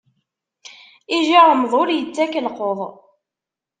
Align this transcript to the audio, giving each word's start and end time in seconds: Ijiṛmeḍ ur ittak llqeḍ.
Ijiṛmeḍ 1.15 1.71
ur 1.81 1.87
ittak 1.91 2.33
llqeḍ. 2.45 2.79